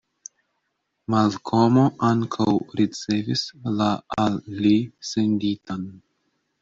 Malkomo 1.15 1.83
ankaŭ 2.07 2.47
ricevis 2.81 3.45
la 3.83 3.91
al 4.25 4.41
li 4.63 4.75
senditan. 5.11 5.87